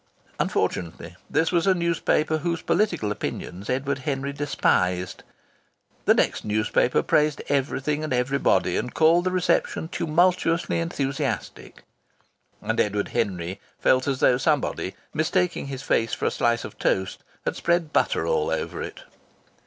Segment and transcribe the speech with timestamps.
[0.39, 5.21] Unfortunately this was a newspaper whose political opinions Edward Henry despised.
[6.05, 11.83] The next newspaper praised everything and everybody, and called the reception tumultuously enthusiastic.
[12.63, 17.23] And Edward Henry felt as though somebody, mistaking his face for a slice of toast,
[17.45, 19.03] had spread butter all over it.